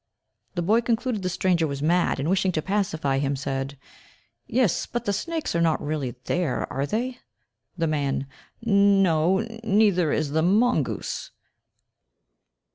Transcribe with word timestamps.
The 0.55 0.63
boy 0.63 0.81
concluded 0.81 1.21
the 1.21 1.29
stranger 1.29 1.67
was 1.67 1.83
mad, 1.83 2.19
and 2.19 2.27
wishing 2.27 2.51
to 2.53 2.61
pacify 2.63 3.19
him, 3.19 3.35
said 3.35 3.77
"Yes, 4.47 4.87
but 4.87 5.05
the 5.05 5.13
snakes 5.13 5.53
are 5.55 5.61
not 5.61 5.79
really 5.79 6.15
there, 6.23 6.65
are 6.73 6.87
they?" 6.87 7.19
The 7.77 7.85
man, 7.85 8.25
"No, 8.63 9.37
n 9.41 9.59
neither 9.63 10.11
is 10.11 10.31
the 10.31 10.39
m 10.39 10.57
mongoose." 10.57 11.29